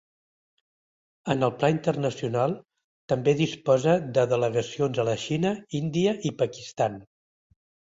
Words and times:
En 1.33 1.47
el 1.47 1.53
pla 1.57 1.69
internacional, 1.73 2.57
també 3.15 3.37
disposa 3.45 3.97
de 4.19 4.27
delegacions 4.35 5.01
a 5.01 5.09
la 5.15 5.19
Xina, 5.29 5.57
Índia 5.85 6.21
i 6.33 6.39
Pakistan. 6.45 7.03